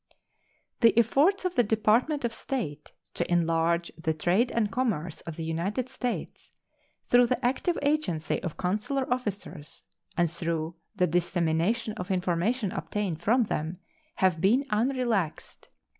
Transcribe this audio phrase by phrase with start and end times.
[0.79, 5.43] The efforts of the Department of State to enlarge the trade and commerce of the
[5.43, 6.49] United States,
[7.03, 9.83] through the active agency of consular officers
[10.17, 13.77] and through the dissemination of information obtained from them,
[14.15, 15.67] have been unrelaxed.